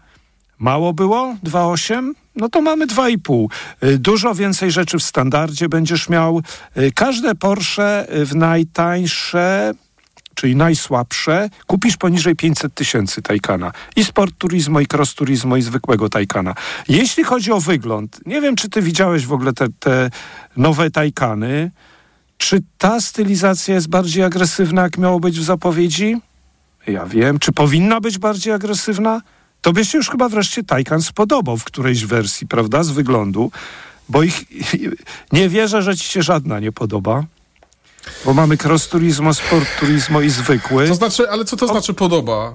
Mało 0.59 0.93
było? 0.93 1.35
2,8? 1.43 2.11
No 2.35 2.49
to 2.49 2.61
mamy 2.61 2.87
2,5. 2.87 3.47
Yy, 3.81 3.97
dużo 3.97 4.35
więcej 4.35 4.71
rzeczy 4.71 4.97
w 4.97 5.03
standardzie 5.03 5.69
będziesz 5.69 6.09
miał. 6.09 6.41
Yy, 6.75 6.91
każde 6.91 7.35
Porsche 7.35 8.07
w 8.09 8.35
najtańsze 8.35 9.73
czyli 10.35 10.55
najsłabsze, 10.55 11.49
kupisz 11.67 11.97
poniżej 11.97 12.35
500 12.35 12.73
tysięcy 12.73 13.21
Taycana. 13.21 13.71
I 13.95 14.05
Sport 14.05 14.35
Turismo, 14.37 14.79
i 14.79 14.87
Cross 14.93 15.15
Turismo, 15.15 15.57
i 15.57 15.61
zwykłego 15.61 16.09
Taycana. 16.09 16.53
Jeśli 16.87 17.23
chodzi 17.23 17.51
o 17.51 17.59
wygląd, 17.59 18.19
nie 18.25 18.41
wiem, 18.41 18.55
czy 18.55 18.69
ty 18.69 18.81
widziałeś 18.81 19.25
w 19.25 19.33
ogóle 19.33 19.53
te, 19.53 19.67
te 19.79 20.09
nowe 20.57 20.91
Taycany. 20.91 21.71
Czy 22.37 22.61
ta 22.77 23.01
stylizacja 23.01 23.75
jest 23.75 23.89
bardziej 23.89 24.23
agresywna, 24.23 24.81
jak 24.81 24.97
miało 24.97 25.19
być 25.19 25.39
w 25.39 25.43
zapowiedzi? 25.43 26.17
Ja 26.87 27.05
wiem. 27.05 27.39
Czy 27.39 27.51
powinna 27.51 28.01
być 28.01 28.17
bardziej 28.17 28.53
agresywna? 28.53 29.21
To 29.61 29.73
by 29.73 29.85
się 29.85 29.97
już 29.97 30.09
chyba 30.09 30.29
wreszcie 30.29 30.63
Taycan 30.63 31.01
spodobał 31.01 31.57
w 31.57 31.63
którejś 31.63 32.05
wersji, 32.05 32.47
prawda, 32.47 32.83
z 32.83 32.91
wyglądu, 32.91 33.51
bo 34.09 34.23
ich 34.23 34.43
nie 35.31 35.49
wierzę, 35.49 35.81
że 35.81 35.97
ci 35.97 36.07
się 36.07 36.23
żadna 36.23 36.59
nie 36.59 36.71
podoba. 36.71 37.23
Bo 38.25 38.33
mamy 38.33 38.57
cross 38.57 38.87
turismo, 38.87 39.33
sport 39.33 39.79
turismo 39.79 40.21
i 40.21 40.29
zwykły. 40.29 40.87
To 40.87 40.95
znaczy, 40.95 41.29
ale 41.29 41.45
co 41.45 41.57
to 41.57 41.67
znaczy 41.67 41.93
podoba? 41.93 42.53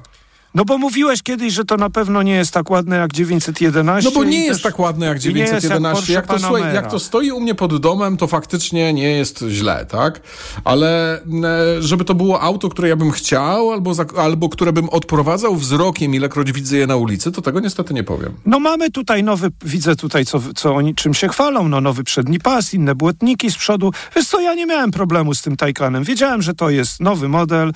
No 0.54 0.64
bo 0.64 0.78
mówiłeś 0.78 1.22
kiedyś, 1.22 1.54
że 1.54 1.64
to 1.64 1.76
na 1.76 1.90
pewno 1.90 2.22
nie 2.22 2.34
jest 2.34 2.52
tak 2.52 2.70
ładne 2.70 2.96
jak 2.96 3.12
911. 3.12 4.10
No 4.10 4.14
bo 4.14 4.24
nie 4.24 4.44
jest 4.44 4.62
tak 4.62 4.78
ładne 4.78 5.06
jak 5.06 5.18
911. 5.18 6.12
Jak, 6.12 6.28
jak, 6.28 6.38
to, 6.38 6.46
słuchaj, 6.46 6.74
jak 6.74 6.90
to 6.90 6.98
stoi 6.98 7.30
u 7.30 7.40
mnie 7.40 7.54
pod 7.54 7.80
domem, 7.80 8.16
to 8.16 8.26
faktycznie 8.26 8.92
nie 8.92 9.10
jest 9.10 9.44
źle, 9.48 9.86
tak? 9.86 10.20
Ale 10.64 11.20
e, 11.22 11.82
żeby 11.82 12.04
to 12.04 12.14
było 12.14 12.40
auto, 12.40 12.68
które 12.68 12.88
ja 12.88 12.96
bym 12.96 13.10
chciał, 13.10 13.72
albo, 13.72 13.92
albo 14.16 14.48
które 14.48 14.72
bym 14.72 14.88
odprowadzał 14.88 15.56
wzrokiem, 15.56 16.14
ilekroć 16.14 16.52
widzę 16.52 16.76
je 16.76 16.86
na 16.86 16.96
ulicy, 16.96 17.32
to 17.32 17.42
tego 17.42 17.60
niestety 17.60 17.94
nie 17.94 18.04
powiem. 18.04 18.32
No 18.46 18.60
mamy 18.60 18.90
tutaj 18.90 19.22
nowy, 19.22 19.50
widzę 19.64 19.96
tutaj, 19.96 20.24
co, 20.24 20.40
co 20.56 20.74
oni 20.74 20.94
czym 20.94 21.14
się 21.14 21.28
chwalą, 21.28 21.68
no 21.68 21.80
nowy 21.80 22.04
przedni 22.04 22.38
pas, 22.38 22.74
inne 22.74 22.94
błotniki 22.94 23.50
z 23.50 23.56
przodu. 23.56 23.92
Wiesz 24.16 24.26
co, 24.26 24.40
ja 24.40 24.54
nie 24.54 24.66
miałem 24.66 24.90
problemu 24.90 25.34
z 25.34 25.42
tym 25.42 25.56
Taycanem. 25.56 26.04
Wiedziałem, 26.04 26.42
że 26.42 26.54
to 26.54 26.70
jest 26.70 27.00
nowy 27.00 27.28
model, 27.28 27.72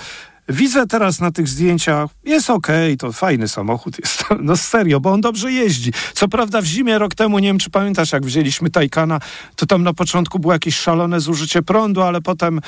Widzę 0.49 0.87
teraz 0.87 1.21
na 1.21 1.31
tych 1.31 1.49
zdjęciach, 1.49 2.11
jest 2.25 2.51
okej, 2.51 2.87
okay, 2.87 2.97
to 2.97 3.13
fajny 3.13 3.49
samochód 3.49 3.99
jest, 4.03 4.25
no 4.41 4.57
serio, 4.57 5.01
bo 5.01 5.13
on 5.13 5.21
dobrze 5.21 5.53
jeździ. 5.53 5.93
Co 6.15 6.29
prawda 6.29 6.61
w 6.61 6.65
zimie 6.65 6.99
rok 6.99 7.15
temu, 7.15 7.39
nie 7.39 7.49
wiem 7.49 7.59
czy 7.59 7.71
pamiętasz, 7.71 8.13
jak 8.13 8.27
wzięliśmy 8.27 8.71
Taycana, 8.71 9.21
to 9.57 9.67
tam 9.67 9.83
na 9.83 9.95
początku 9.95 10.39
było 10.39 10.53
jakieś 10.53 10.77
szalone 10.77 11.21
zużycie 11.21 11.63
prądu, 11.63 12.03
ale 12.03 12.21
potem 12.21 12.61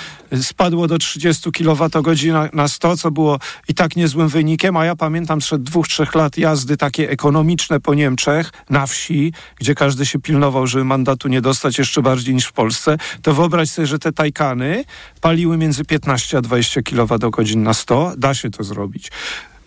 spadło 0.43 0.87
do 0.87 0.99
30 0.99 1.51
kWh 1.53 2.51
na 2.53 2.69
100, 2.69 2.97
co 2.97 3.11
było 3.11 3.39
i 3.69 3.75
tak 3.75 3.97
niezłym 3.97 4.29
wynikiem, 4.29 4.77
a 4.77 4.85
ja 4.85 4.97
pamiętam 4.97 5.41
sprzed 5.41 5.63
dwóch, 5.63 5.89
trzech 5.89 6.15
lat 6.15 6.39
jazdy 6.39 6.77
takie 6.77 7.11
ekonomiczne 7.11 7.81
po 7.81 7.95
Niemczech, 7.95 8.53
na 8.71 8.87
wsi, 8.87 9.33
gdzie 9.57 9.75
każdy 9.75 10.07
się 10.07 10.19
pilnował, 10.19 10.67
żeby 10.67 10.85
mandatu 10.85 11.29
nie 11.29 11.41
dostać 11.41 11.79
jeszcze 11.79 12.03
bardziej 12.03 12.35
niż 12.35 12.47
w 12.47 12.53
Polsce, 12.53 12.97
to 13.23 13.35
wyobraź 13.35 13.71
sobie, 13.71 13.87
że 13.87 13.99
te 13.99 14.13
Taycany 14.13 14.85
paliły 15.21 15.57
między 15.57 15.85
15 15.85 16.39
a 16.39 16.41
20 16.41 16.83
kWh 16.83 17.66
na 17.67 17.75
100. 17.75 18.13
Da 18.17 18.35
się 18.35 18.51
to 18.51 18.65
zrobić. 18.65 19.11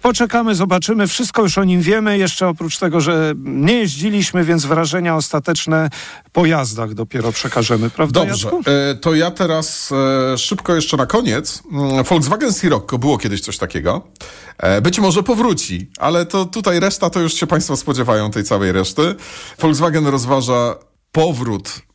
Poczekamy, 0.02 0.56
zobaczymy. 0.56 1.08
Wszystko 1.08 1.42
już 1.42 1.58
o 1.58 1.64
nim 1.64 1.82
wiemy. 1.82 2.18
Jeszcze 2.18 2.48
oprócz 2.48 2.78
tego, 2.78 3.02
że 3.02 3.34
nie 3.44 3.74
jeździliśmy, 3.74 4.44
więc 4.44 4.66
wrażenia 4.66 5.16
ostateczne 5.16 5.90
po 6.32 6.46
jazdach 6.46 6.94
dopiero 6.94 7.32
przekażemy, 7.32 7.90
prawda? 7.90 8.26
Dobrze. 8.26 8.50
E, 8.50 8.96
to 8.96 9.16
ja 9.16 9.32
teraz 9.32 9.92
e, 10.34 10.38
szybko 10.38 10.76
jeszcze 10.76 10.98
na 10.98 11.06
koniec. 11.06 11.64
Mm, 11.72 12.04
Volkswagen 12.04 12.54
Sirocco 12.54 12.98
było 12.98 13.18
kiedyś 13.18 13.42
coś 13.42 13.58
takiego. 13.58 14.08
E, 14.58 14.82
być 14.82 15.00
może 15.00 15.24
powróci, 15.24 15.92
ale 15.98 16.26
to 16.26 16.46
tutaj 16.46 16.80
reszta 16.80 17.10
to 17.10 17.20
już 17.20 17.34
się 17.34 17.48
Państwo 17.48 17.78
spodziewają 17.78 18.32
tej 18.32 18.44
całej 18.44 18.72
reszty. 18.72 19.16
Volkswagen 19.60 20.08
rozważa 20.08 20.76
powrót 21.12 21.89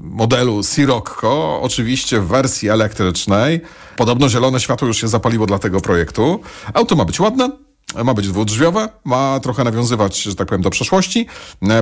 modelu 0.00 0.62
Sirocco, 0.62 1.60
oczywiście 1.62 2.20
w 2.20 2.26
wersji 2.26 2.68
elektrycznej. 2.68 3.60
Podobno 3.96 4.28
zielone 4.28 4.60
światło 4.60 4.88
już 4.88 5.00
się 5.00 5.08
zapaliło 5.08 5.46
dla 5.46 5.58
tego 5.58 5.80
projektu. 5.80 6.40
Auto 6.74 6.96
ma 6.96 7.04
być 7.04 7.20
ładne, 7.20 7.50
ma 8.04 8.14
być 8.14 8.28
dwudrzwiowe, 8.28 8.88
ma 9.04 9.40
trochę 9.40 9.64
nawiązywać, 9.64 10.22
że 10.22 10.34
tak 10.34 10.48
powiem, 10.48 10.62
do 10.62 10.70
przeszłości. 10.70 11.26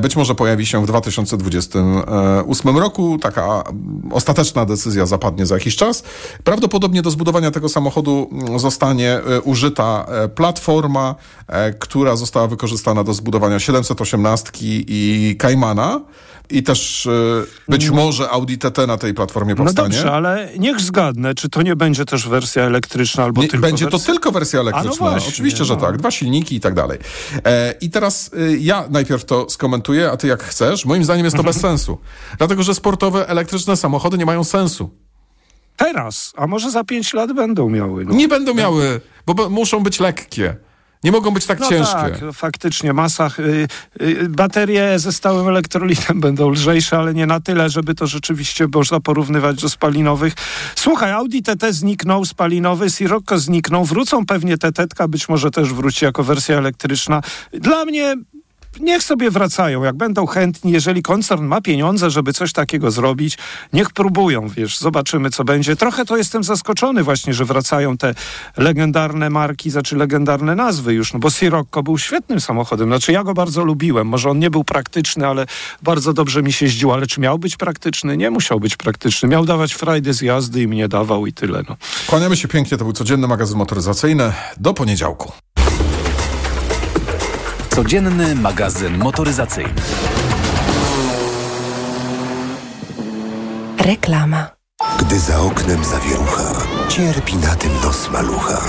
Być 0.03 0.17
może 0.17 0.35
pojawi 0.35 0.67
się 0.67 0.83
w 0.83 0.87
2028 0.87 2.79
roku. 2.79 3.19
Taka 3.19 3.63
ostateczna 4.13 4.65
decyzja 4.65 5.07
zapadnie 5.07 5.47
za 5.47 5.55
jakiś 5.55 5.77
czas. 5.77 6.03
Prawdopodobnie 6.45 7.03
do 7.03 7.11
zbudowania 7.11 7.51
tego 7.51 7.69
samochodu 7.69 8.31
zostanie 8.57 9.13
e, 9.13 9.41
użyta 9.41 10.07
e, 10.09 10.29
platforma, 10.29 11.15
e, 11.49 11.73
która 11.73 12.17
została 12.17 12.47
wykorzystana 12.47 13.05
do 13.05 13.15
zbudowania 13.15 13.61
718 13.61 14.51
i 14.61 15.37
Caymana. 15.39 16.01
I 16.51 16.63
też 16.63 17.07
y, 17.07 17.47
być 17.69 17.85
mm. 17.85 17.97
może 17.97 18.31
Audi 18.31 18.55
TT 18.55 18.87
na 18.87 18.97
tej 18.97 19.15
platformie 19.15 19.55
no 19.55 19.65
powstanie. 19.65 19.89
No 19.89 19.95
dobrze, 19.95 20.13
ale 20.13 20.49
niech 20.59 20.81
zgadnę, 20.81 21.35
czy 21.35 21.49
to 21.49 21.63
nie 21.63 21.77
będzie 21.77 22.05
też 22.05 22.29
wersja 22.29 22.63
elektryczna 22.63 23.25
albo 23.25 23.43
nie, 23.43 23.49
tylko 23.49 23.67
Będzie 23.67 23.85
wersja... 23.85 23.99
to 24.01 24.13
tylko 24.13 24.33
wersja 24.33 24.61
elektryczna. 24.61 24.91
No 24.91 25.11
właśnie, 25.11 25.29
Oczywiście, 25.29 25.65
że 25.65 25.75
no. 25.75 25.81
tak. 25.81 25.97
Dwa 25.97 26.11
silniki 26.11 26.57
i 26.57 26.61
tak 26.61 26.75
dalej. 26.75 26.99
E, 27.45 27.75
I 27.81 27.91
teraz 27.91 28.31
y, 28.35 28.59
ja 28.61 28.85
najpierw 28.91 29.25
to 29.25 29.51
skomentuję, 29.51 30.11
a 30.11 30.17
ty 30.17 30.27
jak 30.27 30.43
chcesz. 30.43 30.85
Moim 30.85 31.05
zdaniem 31.05 31.25
jest 31.25 31.37
to 31.37 31.43
bez 31.43 31.61
sensu. 31.61 31.99
Dlatego, 32.39 32.63
że 32.63 32.75
sportowe, 32.75 33.29
elektryczne 33.29 33.77
samochody 33.77 34.19
nie 34.19 34.27
mają 34.27 34.45
sensu. 34.45 34.91
Teraz, 35.77 36.33
a 36.37 36.47
może 36.47 36.71
za 36.71 36.85
pięć 36.85 37.15
lat 37.15 37.33
będą 37.33 37.71
miały. 37.71 38.05
No. 38.05 38.15
Nie 38.15 38.29
będą 38.29 38.55
miały, 38.55 39.01
bo 39.27 39.51
muszą 39.51 39.83
być 39.83 40.01
lekkie. 40.01 40.57
Nie 41.05 41.13
mogą 41.13 41.31
być 41.31 41.47
tak 41.47 41.61
no 41.61 41.69
ciężkie. 41.69 41.95
Tak, 41.95 42.15
faktycznie, 42.33 42.93
masach. 42.93 43.41
Y, 43.41 43.69
y, 44.01 44.29
baterie 44.29 44.99
ze 44.99 45.13
stałym 45.13 45.49
elektrolitem 45.49 46.21
będą 46.27 46.51
lżejsze, 46.51 46.99
ale 46.99 47.15
nie 47.15 47.27
na 47.27 47.41
tyle, 47.41 47.71
żeby 47.71 47.95
to 47.95 48.07
rzeczywiście 48.07 48.67
można 48.75 49.01
porównywać 49.01 49.63
do 49.63 49.69
spalinowych. 49.69 50.35
Słuchaj, 50.75 51.13
Audi 51.13 51.39
TT 51.39 51.73
zniknął, 51.73 52.25
spalinowy, 52.25 52.91
Sirocco 52.91 53.39
zniknął, 53.39 53.85
wrócą 53.85 54.27
pewnie 54.27 54.59
TT, 54.59 55.09
być 55.09 55.29
może 55.29 55.51
też 55.51 55.75
wróci 55.75 56.05
jako 56.05 56.25
wersja 56.25 56.59
elektryczna. 56.59 57.23
Dla 57.53 57.85
mnie 57.85 58.17
niech 58.81 59.03
sobie 59.03 59.31
wracają, 59.31 59.83
jak 59.83 59.97
będą 59.97 60.27
chętni, 60.27 60.73
jeżeli 60.73 61.03
koncern 61.03 61.45
ma 61.45 61.61
pieniądze, 61.61 62.11
żeby 62.11 62.33
coś 62.33 62.53
takiego 62.53 62.91
zrobić, 62.91 63.39
niech 63.73 63.91
próbują, 63.91 64.49
wiesz, 64.49 64.79
zobaczymy 64.79 65.31
co 65.31 65.45
będzie. 65.45 65.77
Trochę 65.77 66.05
to 66.05 66.17
jestem 66.17 66.45
zaskoczony 66.45 67.03
właśnie, 67.03 67.35
że 67.35 67.45
wracają 67.45 67.97
te 67.97 68.15
legendarne 68.57 69.31
marki, 69.31 69.71
znaczy 69.71 69.97
legendarne 69.97 70.55
nazwy 70.55 70.95
już, 70.95 71.13
no 71.13 71.19
bo 71.19 71.31
Sirocco 71.31 71.83
był 71.83 71.99
świetnym 71.99 72.41
samochodem, 72.41 72.89
znaczy 72.89 73.13
ja 73.13 73.25
go 73.25 73.35
bardzo 73.35 73.65
lubiłem, 73.65 74.07
może 74.07 74.31
on 74.31 74.39
nie 74.39 74.51
był 74.51 74.65
praktyczny, 74.65 75.27
ale 75.27 75.47
bardzo 75.83 76.13
dobrze 76.13 76.43
mi 76.43 76.53
się 76.53 76.67
jeździł, 76.67 76.93
ale 76.93 77.07
czy 77.07 77.21
miał 77.21 77.39
być 77.39 77.57
praktyczny? 77.57 78.17
Nie 78.17 78.31
musiał 78.31 78.61
być 78.61 78.77
praktyczny, 78.77 79.29
miał 79.29 79.47
dawać 79.47 79.75
frajdę 79.75 80.15
z 80.15 80.21
jazdy 80.21 80.63
i 80.63 80.69
mnie 80.69 80.89
dawał 80.89 81.27
i 81.27 81.33
tyle, 81.33 81.63
no. 81.69 81.77
Kłaniamy 82.07 82.37
się 82.37 82.49
pięknie, 82.49 82.79
to 82.79 82.85
był 82.85 82.93
codzienny 82.93 83.29
magazyn 83.29 83.59
motoryzacyjny. 83.59 84.33
Do 84.57 84.75
poniedziałku. 84.75 85.46
Codzienny 87.77 88.35
magazyn 88.35 88.99
motoryzacyjny. 88.99 89.75
Reklama. 93.79 94.51
Gdy 95.01 95.19
za 95.19 95.41
oknem 95.41 95.85
zawierucha, 95.85 96.43
cierpi 96.89 97.37
na 97.37 97.55
tym 97.55 97.71
nos 97.85 98.11
malucha. 98.11 98.61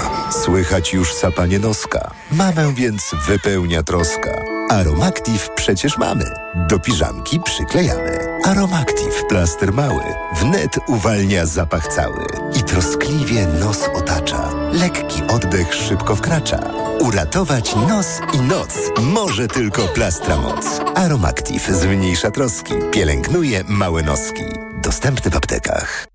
Słychać 0.43 0.93
już 0.93 1.13
sapanie 1.13 1.59
noska, 1.59 2.11
mamę 2.31 2.73
więc 2.73 3.11
wypełnia 3.27 3.83
troska. 3.83 4.31
Aromactive 4.69 5.49
przecież 5.55 5.97
mamy, 5.97 6.25
do 6.69 6.79
piżamki 6.79 7.39
przyklejamy. 7.39 8.19
Aromactive, 8.45 9.23
plaster 9.29 9.73
mały, 9.73 10.03
wnet 10.41 10.77
uwalnia 10.87 11.45
zapach 11.45 11.87
cały 11.87 12.25
i 12.59 12.63
troskliwie 12.63 13.47
nos 13.47 13.89
otacza. 13.95 14.49
Lekki 14.71 15.21
oddech 15.27 15.73
szybko 15.73 16.15
wkracza. 16.15 16.86
Uratować 16.99 17.75
nos 17.75 18.07
i 18.33 18.41
noc 18.41 18.69
może 19.01 19.47
tylko 19.47 19.87
plastra 19.87 20.37
moc. 20.37 20.65
Aromactive 20.95 21.69
zmniejsza 21.71 22.31
troski, 22.31 22.73
pielęgnuje 22.91 23.63
małe 23.67 24.03
noski. 24.03 24.43
Dostępny 24.83 25.31
w 25.31 25.35
aptekach. 25.35 26.07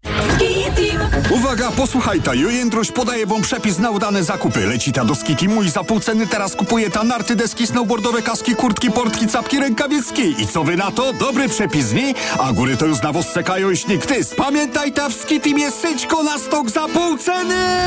Uwaga, 1.30 1.70
posłuchaj 1.70 2.20
ta, 2.20 2.34
Jędruś 2.34 2.90
podaje 2.90 3.26
wam 3.26 3.42
przepis 3.42 3.78
na 3.78 3.90
udane 3.90 4.24
zakupy. 4.24 4.66
Leci 4.66 4.92
ta 4.92 5.04
do 5.04 5.14
Skitimu 5.14 5.62
i 5.62 5.70
za 5.70 5.84
pół 5.84 6.00
ceny 6.00 6.26
teraz 6.26 6.56
kupuje 6.56 6.90
ta 6.90 7.04
narty, 7.04 7.36
deski, 7.36 7.66
snowboardowe, 7.66 8.22
kaski, 8.22 8.54
kurtki, 8.54 8.90
portki, 8.90 9.28
capki, 9.28 9.60
rękawiczki. 9.60 10.42
I 10.42 10.46
co 10.46 10.64
wy 10.64 10.76
na 10.76 10.90
to? 10.90 11.12
Dobry 11.12 11.48
przepis, 11.48 11.92
nie? 11.92 12.14
A 12.38 12.52
góry 12.52 12.76
to 12.76 12.86
już 12.86 13.02
na 13.02 13.12
was 13.12 13.32
czekają 13.32 13.70
i 13.70 13.76
śnieg 13.76 14.06
Pamiętaj 14.36 14.92
ta 14.92 15.08
w 15.08 15.14
Skitimie 15.14 15.70
syćko 15.70 16.22
na 16.22 16.38
stok 16.38 16.70
za 16.70 16.88
pół 16.88 17.18
ceny! 17.18 17.78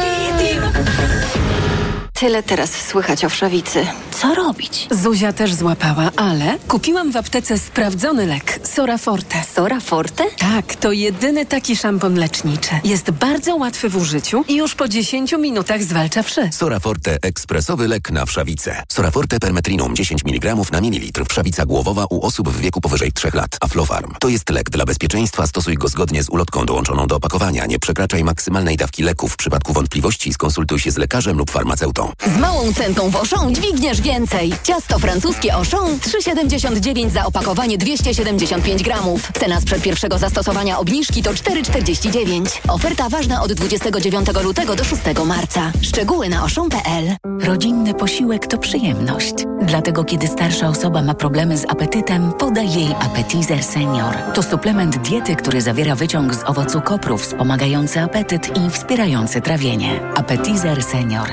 Tyle 2.20 2.44
teraz 2.44 2.72
słychać 2.72 3.26
o 3.26 3.30
wszawicy. 3.30 3.88
Co 4.12 4.36
robić? 4.36 4.88
Zuzia 4.92 5.34
też 5.34 5.54
złapała, 5.54 6.12
ale 6.16 6.58
kupiłam 6.68 7.12
w 7.12 7.16
aptece 7.16 7.60
sprawdzony 7.60 8.26
lek 8.26 8.60
Sora 8.64 8.98
Forte. 8.98 9.44
Sora 9.54 9.80
Forte? 9.80 10.24
Tak, 10.38 10.76
to 10.76 10.92
jedyny 10.92 11.46
taki 11.46 11.76
szampon 11.76 12.16
leczniczy. 12.16 12.70
Jest 12.84 13.12
bardzo 13.12 13.56
łatwy 13.56 13.90
w 13.90 13.96
użyciu 13.96 14.44
i 14.48 14.56
już 14.56 14.76
po 14.76 14.88
10 14.88 15.34
minutach 15.40 15.84
zwalcza 15.84 16.24
wszy. 16.24 16.50
Soraforte 16.52 17.18
ekspresowy 17.22 17.88
lek 17.88 18.12
na 18.12 18.26
wszawicę. 18.26 18.84
Soraforte 18.92 19.40
permetrinum 19.40 19.96
10 19.96 20.22
mg 20.26 20.56
na 20.72 20.82
mililitr. 20.82 21.26
Wszawica 21.30 21.66
głowowa 21.66 22.06
u 22.10 22.26
osób 22.26 22.50
w 22.50 22.60
wieku 22.60 22.82
powyżej 22.82 23.12
3 23.12 23.32
lat. 23.34 23.58
Aflofarm. 23.62 24.14
To 24.20 24.30
jest 24.30 24.50
lek 24.50 24.70
dla 24.70 24.86
bezpieczeństwa. 24.86 25.48
Stosuj 25.48 25.76
go 25.76 25.88
zgodnie 25.88 26.24
z 26.24 26.30
ulotką 26.30 26.66
dołączoną 26.66 27.08
do 27.08 27.16
opakowania. 27.16 27.66
Nie 27.66 27.80
przekraczaj 27.80 28.24
maksymalnej 28.24 28.78
dawki 28.78 29.04
leku. 29.04 29.28
W 29.28 29.38
przypadku 29.38 29.74
wątpliwości 29.74 30.34
skonsultuj 30.34 30.80
się 30.80 30.92
z 30.92 30.98
lekarzem 30.98 31.38
lub 31.38 31.52
farmaceutą. 31.52 32.05
Z 32.36 32.38
małą 32.38 32.74
cenką 32.74 33.10
w 33.10 33.16
Auchan 33.16 33.56
dźwigniesz 33.56 34.02
więcej. 34.02 34.54
Ciasto 34.64 35.00
francuskie 35.00 35.54
Auchan 35.54 35.98
3,79 35.98 37.10
za 37.10 37.26
opakowanie 37.26 37.78
275 37.78 38.84
gramów. 38.84 39.32
Cena 39.40 39.62
sprzed 39.62 39.82
pierwszego 39.82 40.18
zastosowania 40.18 40.80
obniżki 40.80 41.24
to 41.24 41.32
4,49. 41.32 42.60
Oferta 42.68 43.10
ważna 43.10 43.42
od 43.42 43.54
29 43.54 44.28
lutego 44.44 44.76
do 44.76 44.84
6 44.84 45.02
marca. 45.26 45.72
Szczegóły 45.82 46.30
na 46.30 46.44
oszą.pl 46.44 47.16
Rodzinny 47.42 47.94
posiłek 47.94 48.48
to 48.48 48.58
przyjemność. 48.58 49.34
Dlatego 49.62 50.04
kiedy 50.04 50.28
starsza 50.28 50.68
osoba 50.68 51.02
ma 51.02 51.14
problemy 51.14 51.58
z 51.58 51.66
apetytem, 51.66 52.34
podaj 52.34 52.74
jej 52.74 52.94
Appetizer 53.00 53.64
Senior. 53.64 54.16
To 54.34 54.44
suplement 54.44 54.98
diety, 54.98 55.36
który 55.36 55.62
zawiera 55.62 55.96
wyciąg 55.96 56.34
z 56.36 56.44
owocu 56.44 56.82
kopru 56.82 57.18
wspomagający 57.18 58.02
apetyt 58.02 58.58
i 58.58 58.70
wspierający 58.70 59.42
trawienie. 59.42 60.00
Appetizer 60.16 60.84
Senior. 60.84 61.30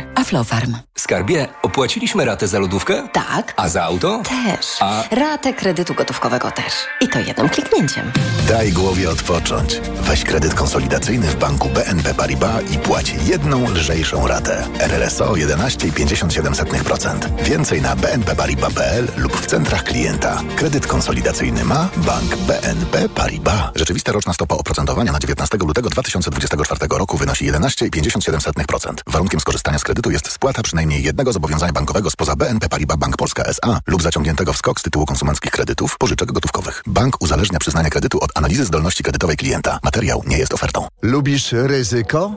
Aflofarm. 0.63 0.77
Skarbie, 0.99 1.49
opłaciliśmy 1.63 2.25
ratę 2.25 2.49
za 2.49 2.59
lodówkę? 2.59 3.09
Tak. 3.13 3.55
A 3.57 3.69
za 3.69 3.85
auto? 3.85 4.23
Też. 4.29 4.67
A- 4.81 5.03
Ratę 5.11 5.53
kredytu 5.55 5.95
gotówkowego 5.95 6.51
też. 6.51 6.73
I 7.01 7.09
to 7.09 7.19
jednym 7.19 7.49
kliknięciem. 7.49 8.13
Daj 8.49 8.73
głowie 8.73 9.11
odpocząć. 9.11 9.81
Weź 10.01 10.25
kredyt 10.25 10.55
konsolidacyjny 10.55 11.27
w 11.27 11.37
banku 11.37 11.69
BNP 11.69 12.15
Paribas 12.15 12.63
i 12.71 12.79
płać 12.79 13.15
jedną 13.27 13.71
lżejszą 13.71 14.27
ratę. 14.27 14.65
RRSO 14.79 15.33
11,57%. 15.33 17.43
Więcej 17.43 17.83
na 17.83 17.97
bnpparibas.pl 17.97 19.09
lub 19.17 19.37
w 19.41 19.47
centrach 19.47 19.85
klienta. 19.85 20.41
Kredyt 20.57 20.87
konsolidacyjny 20.87 21.65
ma 21.65 21.89
Bank 21.97 22.37
BNP 22.37 23.09
Paribas. 23.09 23.71
Rzeczywista 23.75 24.13
roczna 24.13 24.33
stopa 24.33 24.55
oprocentowania 24.55 25.13
na 25.13 25.19
19 25.19 25.59
lutego 25.59 25.91
2024 25.91 26.81
roku 26.91 27.17
wynosi 27.17 27.53
11,57%. 27.53 28.95
Warunkiem 29.07 29.41
skorzystania 29.41 29.79
z 29.79 29.85
kredytu 29.85 30.11
jest 30.11 30.29
spłata 30.53 30.63
przynajmniej 30.63 31.03
jednego 31.03 31.33
zobowiązania 31.33 31.73
bankowego 31.73 32.11
spoza 32.11 32.37
BNP 32.37 32.69
Paribas 32.69 32.97
Bank 32.97 33.17
Polska 33.17 33.45
SA 33.45 33.81
lub 33.87 34.03
zaciągniętego 34.03 34.53
w 34.53 34.57
skok 34.57 34.81
z 34.81 34.83
tytułu 34.83 35.07
konsumenckich 35.07 35.51
kredytów, 35.51 35.99
pożyczek 35.99 36.33
gotówkowych. 36.33 36.83
Bank 36.87 37.17
uzależnia 37.21 37.59
przyznanie 37.59 37.91
kredytu 37.91 38.19
od 38.21 38.31
analizy 38.39 38.65
zdolności 38.65 39.03
kredytowej 39.03 39.37
klienta. 39.37 39.79
Materiał 39.83 40.23
nie 40.27 40.39
jest 40.39 40.55
ofertą. 40.55 40.87
Lubisz 41.03 41.53
ryzyko? 41.53 42.35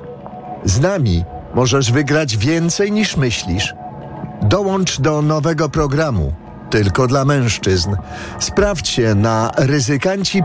Z 0.65 0.80
nami 0.80 1.23
możesz 1.56 1.91
wygrać 1.91 2.38
więcej 2.38 2.91
niż 2.91 3.17
myślisz. 3.17 3.73
Dołącz 4.41 5.01
do 5.01 5.21
nowego 5.21 5.69
programu. 5.69 6.34
Tylko 6.69 7.08
dla 7.08 7.25
mężczyzn. 7.25 7.95
Sprawdź 8.39 8.89
się 8.89 9.15
na 9.15 9.51
ryzykanci 9.58 10.34